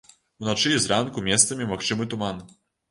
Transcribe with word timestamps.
Уначы 0.43 0.71
і 0.77 0.81
зранку 0.85 1.25
месцамі 1.29 1.71
магчымы 1.77 2.03
туман. 2.17 2.47